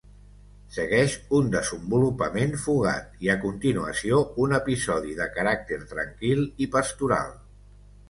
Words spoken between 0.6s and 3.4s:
Segueix un desenvolupament fugat, i a